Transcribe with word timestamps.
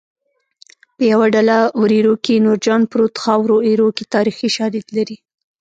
په 0.95 1.03
یوه 1.11 1.27
ډله 1.35 1.57
وریرو 1.81 2.13
کې 2.23 2.43
نورجان 2.45 2.81
پروت 2.91 3.15
خاورو 3.23 3.57
ایرو 3.67 3.89
کې 3.97 4.03
تاریخي 4.15 4.49
شالید 4.57 4.85
لري 4.97 5.17